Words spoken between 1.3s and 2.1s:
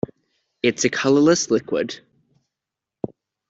liquid.